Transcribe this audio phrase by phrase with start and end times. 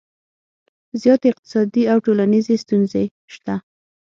[1.01, 3.03] زیاتې اقتصادي او ټولنیزې ستونزې
[3.33, 3.55] شته